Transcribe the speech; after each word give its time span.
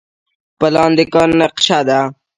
پلان 0.59 0.91
د 0.97 0.99
کار 1.13 1.29
نقشه 1.41 1.79
ده 1.87 1.99